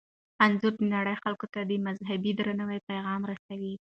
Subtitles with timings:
[0.45, 3.73] انځور د نړۍ خلکو ته د مذهبي درناوي پیغام رسوي.